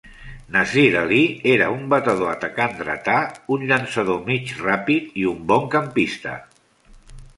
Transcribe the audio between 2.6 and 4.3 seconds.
dretà, un llançador